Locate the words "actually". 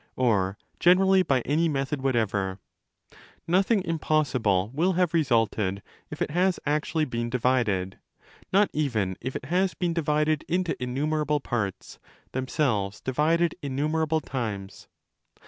6.65-7.05